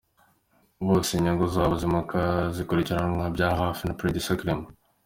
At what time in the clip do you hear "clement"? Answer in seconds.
4.39-4.67